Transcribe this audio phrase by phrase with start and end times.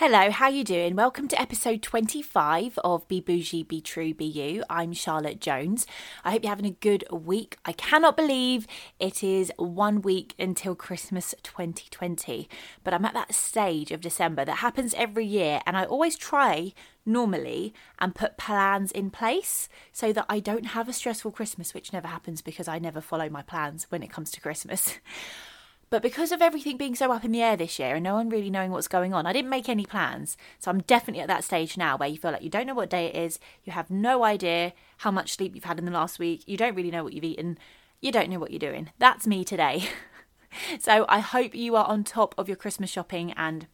[0.00, 0.94] Hello, how you doing?
[0.94, 4.62] Welcome to episode 25 of Be Bougie, Be True, Be You.
[4.70, 5.88] I'm Charlotte Jones.
[6.24, 7.58] I hope you're having a good week.
[7.64, 8.68] I cannot believe
[9.00, 12.48] it is one week until Christmas 2020,
[12.84, 16.74] but I'm at that stage of December that happens every year, and I always try
[17.04, 21.92] normally and put plans in place so that I don't have a stressful Christmas, which
[21.92, 25.00] never happens because I never follow my plans when it comes to Christmas.
[25.90, 28.28] But because of everything being so up in the air this year and no one
[28.28, 30.36] really knowing what's going on, I didn't make any plans.
[30.58, 32.90] So I'm definitely at that stage now where you feel like you don't know what
[32.90, 36.18] day it is, you have no idea how much sleep you've had in the last
[36.18, 37.58] week, you don't really know what you've eaten,
[38.00, 38.90] you don't know what you're doing.
[38.98, 39.88] That's me today.
[40.78, 43.66] so I hope you are on top of your Christmas shopping and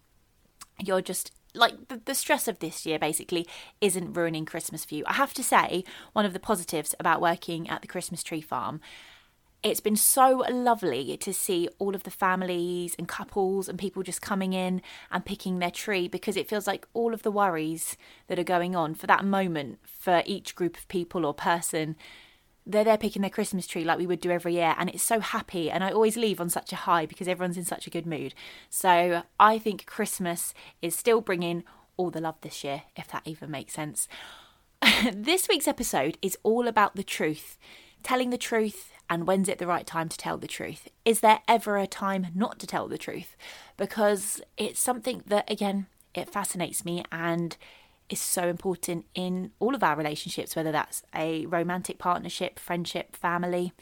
[0.83, 3.47] you're just like the, the, stress of this year basically
[3.81, 5.05] isn't ruining Christmas for you.
[5.07, 8.81] I have to say, one of the positives about working at the Christmas tree farm
[9.65, 14.21] it's been so lovely to see all of the families and couples and people just
[14.21, 17.97] coming in and picking their tree because it feels like all of the worries
[18.29, 21.97] that are going on for that moment for each group of people or person
[22.67, 25.21] they're there picking their Christmas tree like we would do every year, and it's so
[25.21, 25.71] happy.
[25.71, 28.35] And I always leave on such a high because everyone's in such a good mood.
[28.71, 31.65] So I think Christmas is still bringing
[31.97, 34.09] all the love this year, if that even makes sense.
[35.13, 37.59] this week's episode is all about the truth,
[38.03, 40.89] telling the truth, and when's it the right time to tell the truth?
[41.05, 43.37] Is there ever a time not to tell the truth?
[43.77, 47.57] Because it's something that, again, it fascinates me and
[48.09, 53.73] is so important in all of our relationships, whether that's a romantic partnership, friendship, family.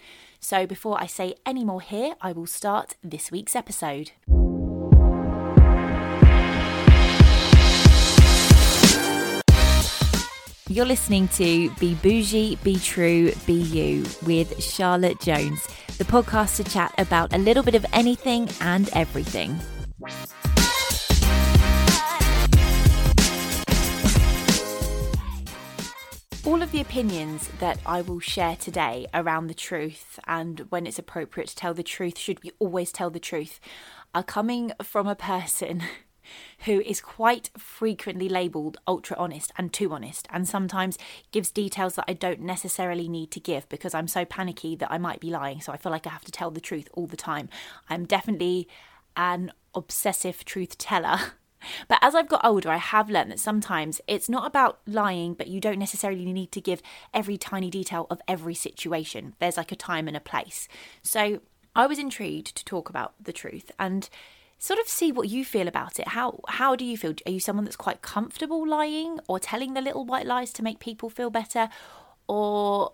[0.40, 4.12] So before I say any more here, I will start this week's episode.
[10.72, 16.64] You're listening to Be Bougie, Be True, Be You with Charlotte Jones, the podcast to
[16.64, 19.60] chat about a little bit of anything and everything.
[26.46, 30.98] All of the opinions that I will share today around the truth and when it's
[30.98, 33.60] appropriate to tell the truth, should we always tell the truth,
[34.14, 35.82] are coming from a person
[36.64, 40.98] who is quite frequently labelled ultra honest and too honest, and sometimes
[41.30, 44.98] gives details that I don't necessarily need to give because I'm so panicky that I
[44.98, 45.60] might be lying.
[45.60, 47.48] So I feel like I have to tell the truth all the time.
[47.88, 48.68] I'm definitely
[49.16, 51.18] an obsessive truth teller.
[51.86, 55.46] But as I've got older, I have learned that sometimes it's not about lying, but
[55.46, 56.82] you don't necessarily need to give
[57.14, 59.34] every tiny detail of every situation.
[59.38, 60.66] There's like a time and a place.
[61.02, 61.40] So
[61.76, 64.08] I was intrigued to talk about the truth and
[64.62, 66.06] sort of see what you feel about it.
[66.08, 67.14] How how do you feel?
[67.26, 70.78] Are you someone that's quite comfortable lying or telling the little white lies to make
[70.78, 71.68] people feel better,
[72.28, 72.92] or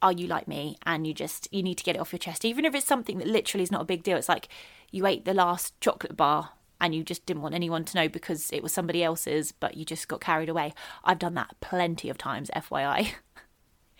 [0.00, 2.46] are you like me and you just you need to get it off your chest,
[2.46, 4.16] even if it's something that literally is not a big deal?
[4.16, 4.48] It's like
[4.90, 8.50] you ate the last chocolate bar and you just didn't want anyone to know because
[8.50, 10.72] it was somebody else's, but you just got carried away.
[11.04, 13.12] I've done that plenty of times, FYI.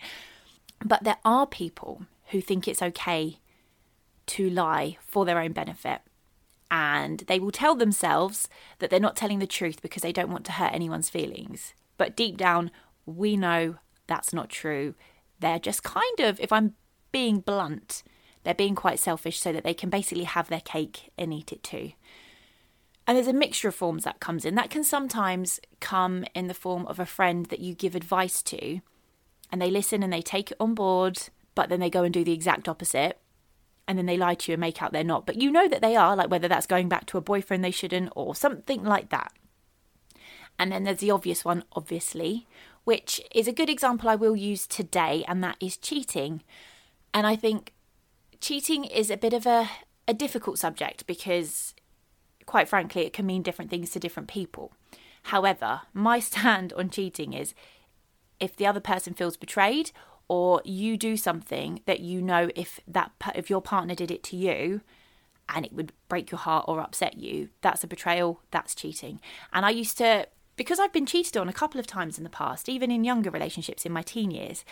[0.83, 3.37] but there are people who think it's okay
[4.25, 6.01] to lie for their own benefit
[6.73, 10.43] and they will tell themselves that they're not telling the truth because they don't want
[10.43, 11.75] to hurt anyone's feelings.
[11.97, 12.71] But deep down,
[13.05, 13.75] we know
[14.07, 14.95] that's not true.
[15.39, 16.73] They're just kind of, if I'm
[17.11, 18.01] being blunt,
[18.43, 21.61] they're being quite selfish so that they can basically have their cake and eat it
[21.61, 21.91] too.
[23.05, 24.55] And there's a mixture of forms that comes in.
[24.55, 28.79] That can sometimes come in the form of a friend that you give advice to
[29.51, 31.19] and they listen and they take it on board,
[31.53, 33.19] but then they go and do the exact opposite
[33.87, 35.25] and then they lie to you and make out they're not.
[35.25, 37.71] But you know that they are, like whether that's going back to a boyfriend they
[37.71, 39.33] shouldn't or something like that.
[40.57, 42.47] And then there's the obvious one, obviously,
[42.83, 46.43] which is a good example I will use today, and that is cheating.
[47.13, 47.73] And I think
[48.39, 49.69] cheating is a bit of a,
[50.07, 51.73] a difficult subject because,
[52.45, 54.71] quite frankly, it can mean different things to different people.
[55.23, 57.53] However, my stand on cheating is
[58.39, 59.91] if the other person feels betrayed
[60.27, 64.35] or you do something that you know if that if your partner did it to
[64.35, 64.81] you
[65.49, 69.19] and it would break your heart or upset you that's a betrayal that's cheating
[69.51, 72.29] and i used to because i've been cheated on a couple of times in the
[72.29, 74.63] past even in younger relationships in my teen years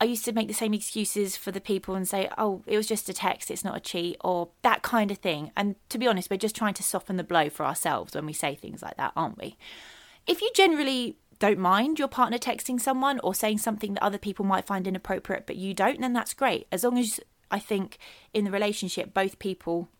[0.00, 2.86] I used to make the same excuses for the people and say, oh, it was
[2.86, 5.52] just a text, it's not a cheat, or that kind of thing.
[5.56, 8.32] And to be honest, we're just trying to soften the blow for ourselves when we
[8.32, 9.56] say things like that, aren't we?
[10.26, 14.46] If you generally don't mind your partner texting someone or saying something that other people
[14.46, 16.66] might find inappropriate, but you don't, then that's great.
[16.72, 17.20] As long as
[17.50, 17.98] I think
[18.32, 19.90] in the relationship, both people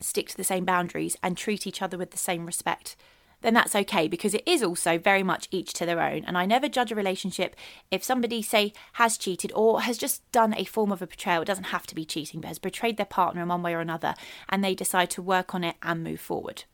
[0.00, 2.96] stick to the same boundaries and treat each other with the same respect,
[3.42, 6.24] then that's okay because it is also very much each to their own.
[6.24, 7.54] And I never judge a relationship
[7.92, 11.42] if somebody, say, has cheated or has just done a form of a betrayal.
[11.42, 13.80] It doesn't have to be cheating, but has betrayed their partner in one way or
[13.80, 14.16] another,
[14.48, 16.64] and they decide to work on it and move forward.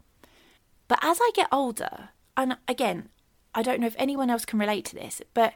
[0.89, 2.09] But as I get older,
[2.39, 3.11] and again,
[3.55, 5.55] I don't know if anyone else can relate to this, but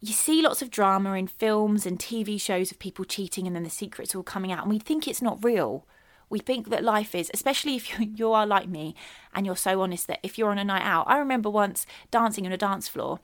[0.00, 3.64] you see lots of drama in films and TV shows of people cheating and then
[3.64, 5.86] the secrets all coming out, and we think it's not real.
[6.30, 8.94] We think that life is, especially if you, you are like me
[9.34, 11.06] and you're so honest that if you're on a night out.
[11.08, 13.20] I remember once dancing on a dance floor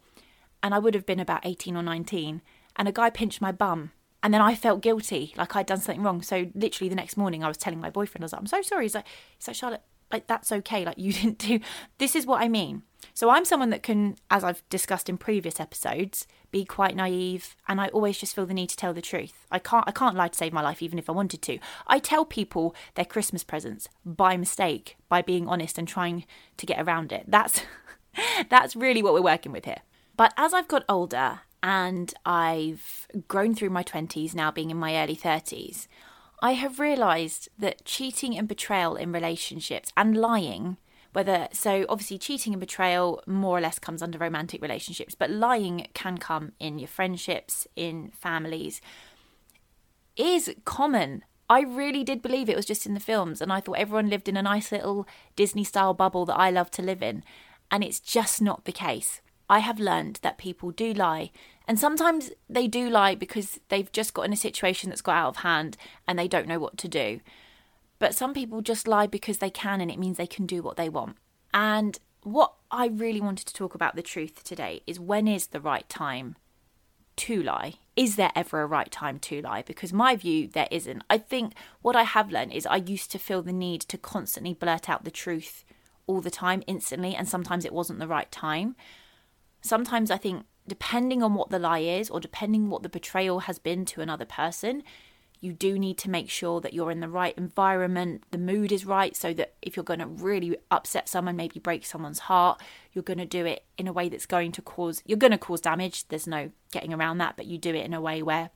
[0.62, 2.40] and I would have been about 18 or 19,
[2.76, 3.92] and a guy pinched my bum.
[4.22, 6.22] And then I felt guilty, like I'd done something wrong.
[6.22, 8.62] So literally the next morning, I was telling my boyfriend, I was like, "I'm so
[8.62, 9.06] sorry." He's like,
[9.36, 10.86] "He's like Charlotte, like that's okay.
[10.86, 11.60] Like you didn't do.
[11.98, 12.82] This is what I mean."
[13.12, 17.80] So I'm someone that can, as I've discussed in previous episodes, be quite naive, and
[17.80, 19.46] I always just feel the need to tell the truth.
[19.50, 21.58] I can't, I can't lie to save my life, even if I wanted to.
[21.86, 26.24] I tell people their Christmas presents by mistake, by being honest and trying
[26.56, 27.24] to get around it.
[27.26, 27.62] That's,
[28.48, 29.82] that's really what we're working with here.
[30.16, 34.96] But as I've got older and I've grown through my 20s, now being in my
[34.96, 35.88] early 30s,
[36.40, 40.76] I have realised that cheating and betrayal in relationships and lying,
[41.14, 45.86] whether so obviously cheating and betrayal more or less comes under romantic relationships, but lying
[45.94, 48.80] can come in your friendships, in families,
[50.16, 51.24] is common.
[51.48, 54.28] I really did believe it was just in the films, and I thought everyone lived
[54.28, 55.06] in a nice little
[55.36, 57.22] Disney style bubble that I love to live in,
[57.70, 59.20] and it's just not the case.
[59.48, 61.30] I have learned that people do lie.
[61.68, 65.28] And sometimes they do lie because they've just got in a situation that's got out
[65.28, 65.76] of hand
[66.08, 67.20] and they don't know what to do.
[68.04, 70.76] But some people just lie because they can and it means they can do what
[70.76, 71.16] they want.
[71.54, 75.58] And what I really wanted to talk about the truth today is when is the
[75.58, 76.36] right time
[77.16, 77.76] to lie?
[77.96, 79.62] Is there ever a right time to lie?
[79.62, 81.02] Because my view, there isn't.
[81.08, 84.52] I think what I have learned is I used to feel the need to constantly
[84.52, 85.64] blurt out the truth
[86.06, 88.76] all the time, instantly, and sometimes it wasn't the right time
[89.64, 93.58] sometimes I think, depending on what the lie is or depending what the betrayal has
[93.58, 94.82] been to another person,
[95.44, 98.86] you do need to make sure that you're in the right environment, the mood is
[98.86, 102.62] right, so that if you're going to really upset someone, maybe break someone's heart,
[102.92, 105.38] you're going to do it in a way that's going to cause, you're going to
[105.38, 106.08] cause damage.
[106.08, 108.50] There's no getting around that, but you do it in a way where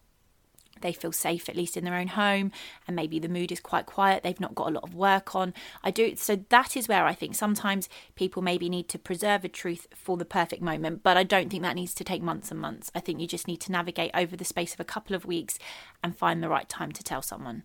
[0.80, 2.52] they feel safe at least in their own home
[2.86, 5.54] and maybe the mood is quite quiet they've not got a lot of work on.
[5.82, 9.48] I do so that is where i think sometimes people maybe need to preserve a
[9.48, 12.60] truth for the perfect moment but i don't think that needs to take months and
[12.60, 12.90] months.
[12.94, 15.58] I think you just need to navigate over the space of a couple of weeks
[16.02, 17.64] and find the right time to tell someone.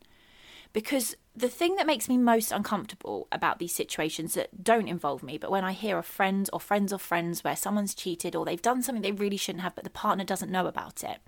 [0.74, 5.38] Because the thing that makes me most uncomfortable about these situations that don't involve me,
[5.38, 8.62] but when I hear of friends or friends of friends where someone's cheated or they've
[8.62, 11.20] done something they really shouldn't have, but the partner doesn't know about it,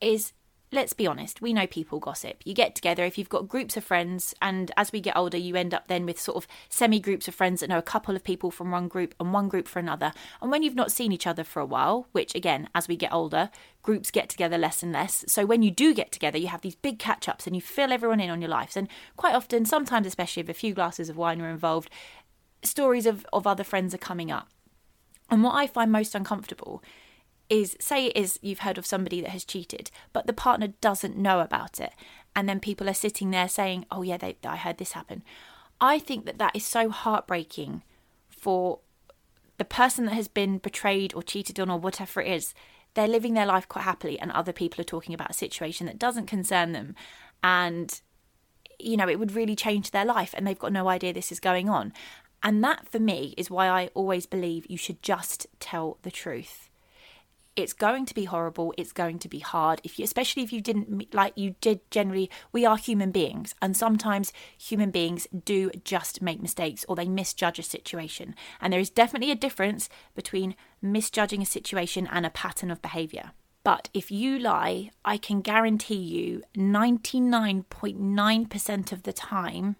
[0.00, 0.32] is
[0.72, 2.42] let's be honest, we know people gossip.
[2.44, 5.56] You get together if you've got groups of friends, and as we get older, you
[5.56, 8.22] end up then with sort of semi groups of friends that know a couple of
[8.22, 10.12] people from one group and one group for another.
[10.40, 13.12] And when you've not seen each other for a while, which again, as we get
[13.12, 13.50] older,
[13.82, 15.24] groups get together less and less.
[15.26, 17.92] So when you do get together, you have these big catch ups and you fill
[17.92, 18.76] everyone in on your lives.
[18.76, 21.90] And quite often, sometimes, especially if a few glasses of wine are involved,
[22.62, 24.48] stories of, of other friends are coming up.
[25.30, 26.82] And what I find most uncomfortable
[27.50, 31.18] is say it is you've heard of somebody that has cheated, but the partner doesn't
[31.18, 31.92] know about it.
[32.34, 35.24] And then people are sitting there saying, oh, yeah, they, I heard this happen.
[35.80, 37.82] I think that that is so heartbreaking
[38.28, 38.78] for
[39.58, 42.54] the person that has been betrayed or cheated on or whatever it is.
[42.94, 45.98] They're living their life quite happily, and other people are talking about a situation that
[45.98, 46.94] doesn't concern them.
[47.42, 48.00] And,
[48.78, 51.40] you know, it would really change their life, and they've got no idea this is
[51.40, 51.92] going on.
[52.42, 56.69] And that, for me, is why I always believe you should just tell the truth
[57.60, 59.80] it's going to be horrible it's going to be hard.
[59.84, 63.76] If you especially if you didn't like you did generally we are human beings and
[63.76, 68.34] sometimes human beings do just make mistakes or they misjudge a situation.
[68.60, 73.32] And there is definitely a difference between misjudging a situation and a pattern of behavior.
[73.62, 79.76] But if you lie i can guarantee you 99.9% of the time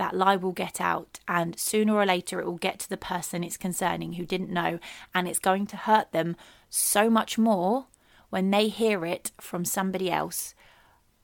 [0.00, 3.44] that lie will get out, and sooner or later it will get to the person
[3.44, 4.78] it's concerning who didn't know,
[5.14, 6.36] and it's going to hurt them
[6.70, 7.86] so much more
[8.30, 10.54] when they hear it from somebody else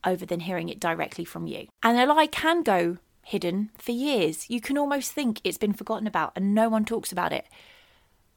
[0.05, 1.69] over than hearing it directly from you.
[1.83, 4.51] And a lie can go hidden for years.
[4.51, 7.47] You can almost think it's been forgotten about and no one talks about it.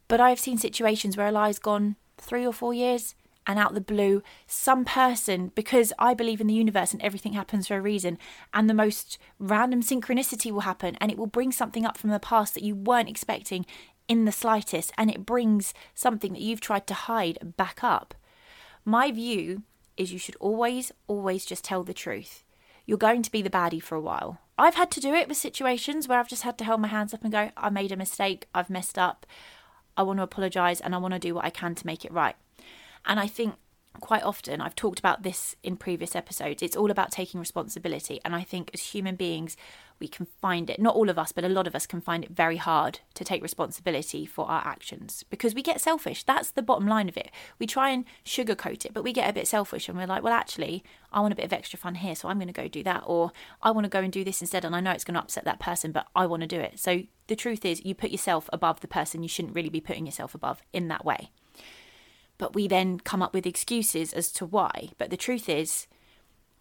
[0.07, 3.81] But I've seen situations where a lie's gone three or four years and out the
[3.81, 8.19] blue, some person, because I believe in the universe and everything happens for a reason,
[8.53, 12.19] and the most random synchronicity will happen and it will bring something up from the
[12.19, 13.65] past that you weren't expecting
[14.09, 18.13] in the slightest, and it brings something that you've tried to hide back up.
[18.83, 19.63] My view
[19.95, 22.43] is you should always, always just tell the truth.
[22.85, 24.39] You're going to be the baddie for a while.
[24.57, 27.13] I've had to do it with situations where I've just had to hold my hands
[27.13, 29.25] up and go, I made a mistake, I've messed up,
[29.95, 32.11] I want to apologise, and I want to do what I can to make it
[32.11, 32.35] right.
[33.05, 33.55] And I think
[33.99, 38.19] quite often, I've talked about this in previous episodes, it's all about taking responsibility.
[38.23, 39.57] And I think as human beings,
[39.99, 42.23] we can find it, not all of us, but a lot of us can find
[42.23, 46.23] it very hard to take responsibility for our actions because we get selfish.
[46.23, 47.31] That's the bottom line of it.
[47.57, 50.33] We try and sugarcoat it, but we get a bit selfish and we're like, well,
[50.33, 52.83] actually, I want a bit of extra fun here, so I'm going to go do
[52.83, 53.03] that.
[53.05, 53.31] Or
[53.61, 54.63] I want to go and do this instead.
[54.63, 56.79] And I know it's going to upset that person, but I want to do it.
[56.79, 60.05] So the truth is, you put yourself above the person you shouldn't really be putting
[60.05, 61.31] yourself above in that way
[62.39, 64.89] but we then come up with excuses as to why.
[64.97, 65.85] But the truth is,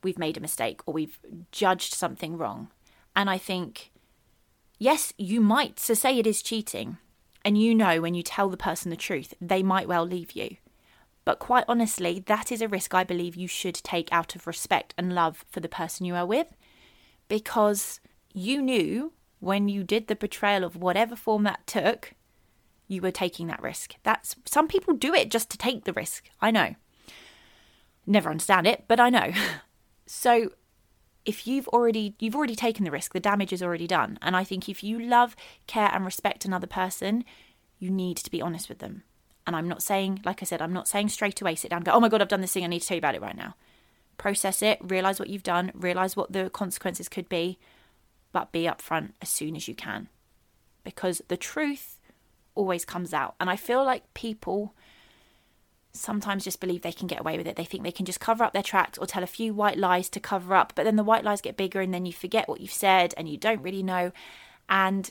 [0.02, 1.18] we've made a mistake or we've
[1.50, 2.68] judged something wrong.
[3.16, 3.90] And I think,
[4.78, 5.80] yes, you might.
[5.80, 6.98] So, say it is cheating,
[7.44, 10.56] and you know when you tell the person the truth, they might well leave you.
[11.24, 14.94] But quite honestly, that is a risk I believe you should take out of respect
[14.98, 16.56] and love for the person you are with.
[17.28, 18.00] Because
[18.32, 22.14] you knew when you did the betrayal of whatever form that took
[22.88, 23.94] you were taking that risk.
[24.02, 26.28] That's some people do it just to take the risk.
[26.40, 26.74] I know.
[28.06, 29.32] Never understand it, but I know.
[30.06, 30.50] so
[31.26, 34.18] if you've already you've already taken the risk, the damage is already done.
[34.22, 37.24] And I think if you love, care and respect another person,
[37.78, 39.04] you need to be honest with them.
[39.46, 41.92] And I'm not saying, like I said, I'm not saying straight away sit down go,
[41.92, 43.36] oh my God, I've done this thing, I need to tell you about it right
[43.36, 43.54] now.
[44.16, 47.58] Process it, realize what you've done, realize what the consequences could be,
[48.32, 50.08] but be upfront as soon as you can.
[50.82, 51.97] Because the truth
[52.58, 53.36] always comes out.
[53.38, 54.74] And I feel like people
[55.92, 57.56] sometimes just believe they can get away with it.
[57.56, 60.08] They think they can just cover up their tracks or tell a few white lies
[60.10, 62.60] to cover up, but then the white lies get bigger and then you forget what
[62.60, 64.12] you've said and you don't really know.
[64.68, 65.10] And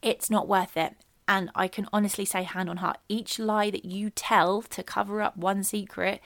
[0.00, 0.96] it's not worth it.
[1.28, 5.22] And I can honestly say, hand on heart, each lie that you tell to cover
[5.22, 6.20] up one secret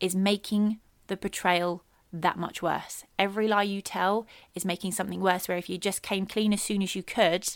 [0.00, 3.04] is making the betrayal that much worse.
[3.18, 5.46] Every lie you tell is making something worse.
[5.46, 7.46] Where if you just came clean as soon as you could,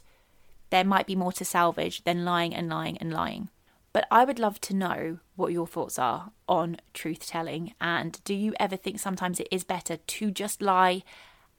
[0.74, 3.48] there might be more to salvage than lying and lying and lying.
[3.92, 7.74] But I would love to know what your thoughts are on truth telling.
[7.80, 11.04] And do you ever think sometimes it is better to just lie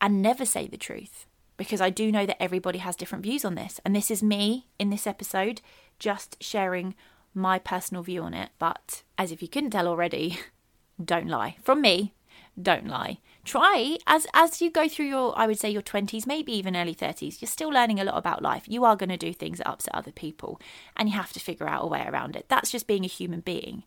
[0.02, 1.28] and never say the truth?
[1.56, 3.80] Because I do know that everybody has different views on this.
[3.86, 5.62] And this is me in this episode
[5.98, 6.94] just sharing
[7.34, 8.50] my personal view on it.
[8.60, 10.40] But as if you couldn't tell already,
[11.02, 11.56] don't lie.
[11.64, 12.14] From me,
[12.62, 16.52] don't lie try as as you go through your i would say your 20s maybe
[16.52, 18.64] even early 30s you're still learning a lot about life.
[18.68, 20.60] You are going to do things that upset other people
[20.98, 22.46] and you have to figure out a way around it.
[22.50, 23.84] That's just being a human being.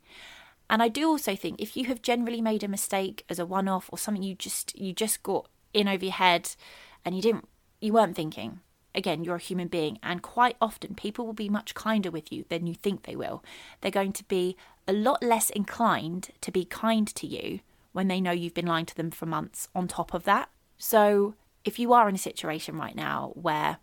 [0.71, 3.69] And i do also think if you have generally made a mistake as a one
[3.69, 6.51] off or something you just you just got in over your head
[7.05, 7.49] and you didn't
[7.81, 8.61] you weren't thinking
[8.95, 12.45] again you're a human being and quite often people will be much kinder with you
[12.49, 13.43] than you think they will.
[13.81, 17.61] They're going to be a lot less inclined to be kind to you
[17.99, 20.49] when they know you've been lying to them for months on top of that.
[20.77, 23.79] So, if you are in a situation right now where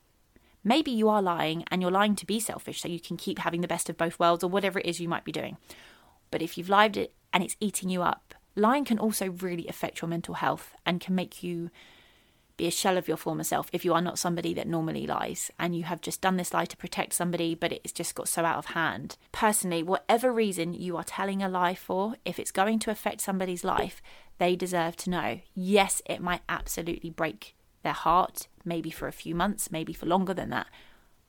[0.63, 3.59] maybe you are lying and you're lying to be selfish so you can keep having
[3.59, 5.57] the best of both worlds or whatever it is you might be doing,
[6.31, 10.01] but if you've lied it and it's eating you up, lying can also really affect
[10.01, 11.69] your mental health and can make you
[12.57, 15.51] be a shell of your former self if you are not somebody that normally lies
[15.59, 18.45] and you have just done this lie to protect somebody, but it's just got so
[18.45, 19.17] out of hand.
[19.31, 23.63] Personally, whatever reason you are telling a lie for, if it's going to affect somebody's
[23.63, 24.01] life,
[24.37, 25.39] they deserve to know.
[25.53, 30.33] Yes, it might absolutely break their heart, maybe for a few months, maybe for longer
[30.33, 30.67] than that,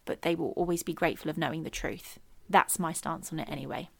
[0.04, 2.18] but they will always be grateful of knowing the truth.
[2.48, 3.90] That's my stance on it anyway.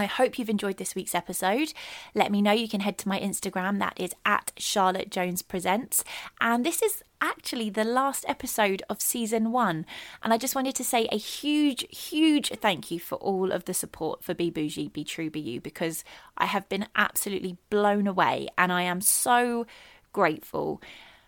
[0.00, 1.72] I hope you've enjoyed this week's episode.
[2.14, 2.52] Let me know.
[2.52, 6.02] You can head to my Instagram, that is at Charlotte Jones Presents.
[6.40, 9.84] And this is actually the last episode of season one.
[10.22, 13.74] And I just wanted to say a huge, huge thank you for all of the
[13.74, 16.02] support for Be Bougie, Be True, Be You, because
[16.38, 19.66] I have been absolutely blown away and I am so
[20.12, 20.80] grateful.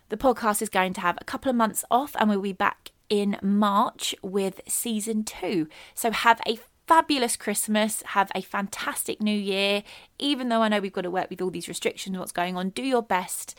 [0.09, 2.91] The podcast is going to have a couple of months off and we'll be back
[3.09, 5.69] in March with season two.
[5.95, 8.03] So have a fabulous Christmas.
[8.07, 9.83] Have a fantastic new year.
[10.19, 12.71] Even though I know we've got to work with all these restrictions, what's going on,
[12.71, 13.57] do your best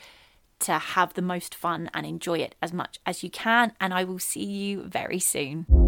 [0.59, 3.73] to have the most fun and enjoy it as much as you can.
[3.79, 5.82] And I will see you very soon.